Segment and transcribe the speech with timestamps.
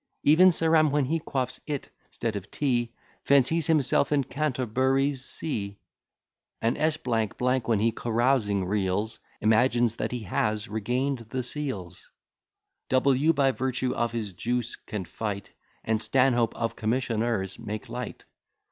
[0.25, 2.91] Ev'n Sarum, when he quaffs it'stead of tea,
[3.23, 5.77] Fancies himself in Canterbury's see,
[6.59, 12.09] And S, when he carousing reels, Imagines that he has regain'd the seals:
[12.89, 15.51] W, by virtue of his juice, can fight,
[15.83, 18.25] And Stanhope of commissioners make light.